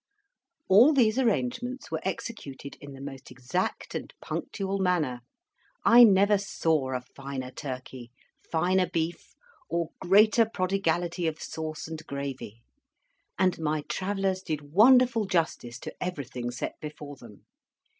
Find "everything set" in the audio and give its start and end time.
16.03-16.79